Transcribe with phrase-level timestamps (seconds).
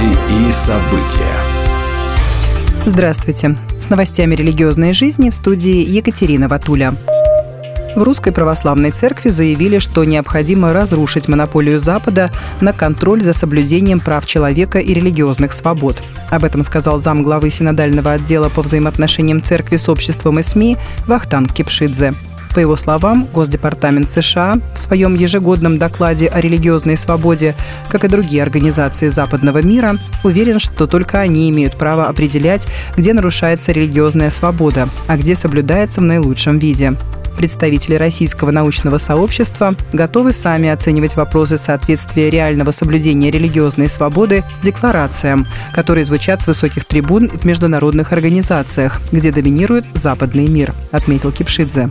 [0.00, 1.36] Новости и события.
[2.86, 3.56] Здравствуйте.
[3.78, 6.94] С новостями религиозной жизни в студии Екатерина Ватуля.
[7.96, 14.26] В Русской Православной Церкви заявили, что необходимо разрушить монополию Запада на контроль за соблюдением прав
[14.26, 16.00] человека и религиозных свобод.
[16.30, 20.76] Об этом сказал зам главы Синодального отдела по взаимоотношениям Церкви с обществом и СМИ
[21.06, 22.14] Вахтанг Кипшидзе.
[22.54, 27.54] По его словам, Госдепартамент США в своем ежегодном докладе о религиозной свободе,
[27.88, 33.72] как и другие организации западного мира, уверен, что только они имеют право определять, где нарушается
[33.72, 36.94] религиозная свобода, а где соблюдается в наилучшем виде.
[37.36, 46.04] Представители российского научного сообщества готовы сами оценивать вопросы соответствия реального соблюдения религиозной свободы декларациям, которые
[46.04, 51.88] звучат с высоких трибун в международных организациях, где доминирует западный мир, отметил Кипшидзе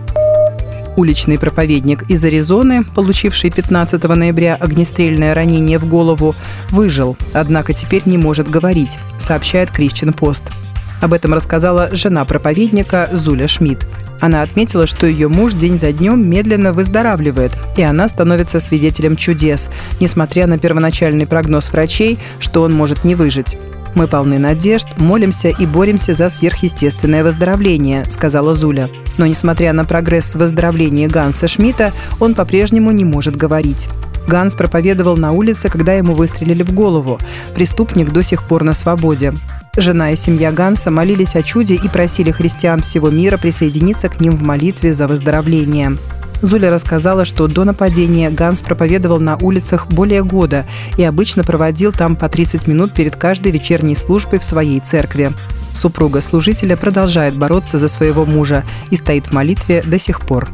[0.99, 6.35] уличный проповедник из Аризоны, получивший 15 ноября огнестрельное ранение в голову,
[6.71, 10.43] выжил, однако теперь не может говорить, сообщает Christian Пост.
[10.99, 13.87] Об этом рассказала жена проповедника Зуля Шмидт.
[14.19, 19.69] Она отметила, что ее муж день за днем медленно выздоравливает, и она становится свидетелем чудес,
[20.01, 23.55] несмотря на первоначальный прогноз врачей, что он может не выжить.
[23.95, 28.89] «Мы полны надежд, молимся и боремся за сверхъестественное выздоровление»,— сказала Зуля.
[29.17, 33.89] Но несмотря на прогресс в выздоровлении Ганса Шмидта, он по-прежнему не может говорить.
[34.27, 37.17] Ганс проповедовал на улице, когда ему выстрелили в голову.
[37.55, 39.33] Преступник до сих пор на свободе.
[39.75, 44.35] Жена и семья Ганса молились о чуде и просили христиан всего мира присоединиться к ним
[44.35, 45.97] в молитве за выздоровление.
[46.41, 50.65] Зуля рассказала, что до нападения Ганс проповедовал на улицах более года
[50.97, 55.33] и обычно проводил там по 30 минут перед каждой вечерней службой в своей церкви.
[55.73, 60.47] Супруга служителя продолжает бороться за своего мужа и стоит в молитве до сих пор.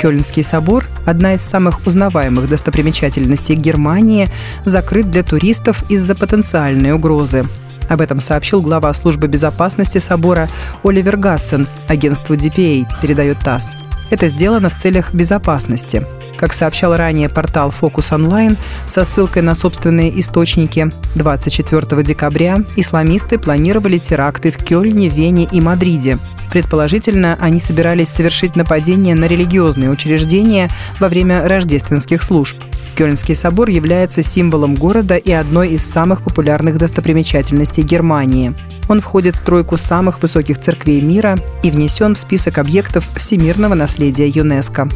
[0.00, 4.28] Кёльнский собор, одна из самых узнаваемых достопримечательностей Германии,
[4.64, 7.46] закрыт для туристов из-за потенциальной угрозы.
[7.88, 10.48] Об этом сообщил глава службы безопасности собора
[10.84, 13.74] Оливер Гассен агентству DPA, передает ТАСС.
[14.10, 16.04] Это сделано в целях безопасности.
[16.38, 18.56] Как сообщал ранее портал Focus Online
[18.86, 26.18] со ссылкой на собственные источники, 24 декабря исламисты планировали теракты в Кёльне, Вене и Мадриде.
[26.52, 30.68] Предположительно, они собирались совершить нападение на религиозные учреждения
[31.00, 32.56] во время рождественских служб.
[32.94, 38.54] Кёльнский собор является символом города и одной из самых популярных достопримечательностей Германии.
[38.88, 44.28] Он входит в тройку самых высоких церквей мира и внесен в список объектов всемирного наследия
[44.28, 44.88] ЮНЕСКО.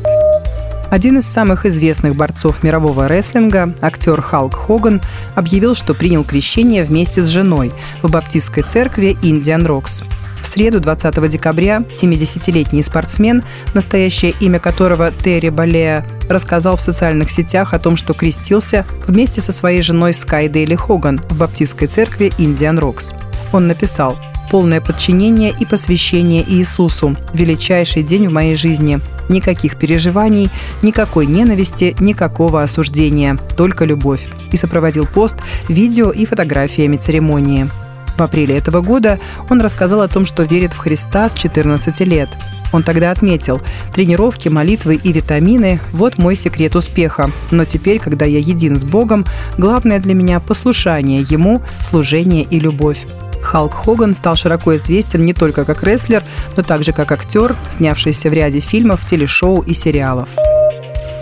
[0.92, 5.00] Один из самых известных борцов мирового рестлинга, актер Халк Хоган,
[5.34, 7.72] объявил, что принял крещение вместе с женой
[8.02, 10.04] в баптистской церкви Индиан Рокс.
[10.42, 13.42] В среду 20 декабря 70-летний спортсмен,
[13.72, 19.50] настоящее имя которого Терри Балея, рассказал в социальных сетях о том, что крестился вместе со
[19.50, 23.14] своей женой Скай Дейли Хоган в баптистской церкви Индиан Рокс.
[23.54, 24.18] Он написал
[24.50, 27.16] «Полное подчинение и посвящение Иисусу.
[27.32, 29.00] Величайший день в моей жизни.
[29.32, 30.50] Никаких переживаний,
[30.82, 33.36] никакой ненависти, никакого осуждения.
[33.56, 34.28] Только любовь».
[34.52, 35.36] И сопроводил пост
[35.68, 37.68] видео и фотографиями церемонии.
[38.16, 42.28] В апреле этого года он рассказал о том, что верит в Христа с 14 лет.
[42.72, 43.60] Он тогда отметил,
[43.94, 47.30] тренировки, молитвы и витамины– вот мой секрет успеха.
[47.50, 49.24] Но теперь, когда я един с Богом,
[49.58, 53.06] главное для меня– послушание Ему, служение и любовь.
[53.42, 56.22] Халк Хоган стал широко известен не только как рестлер,
[56.56, 60.28] но также как актер, снявшийся в ряде фильмов, телешоу и сериалов.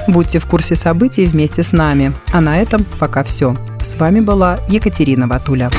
[0.07, 2.15] Будьте в курсе событий вместе с нами.
[2.33, 3.57] А на этом пока все.
[3.81, 5.71] С вами была Екатерина Ватуля.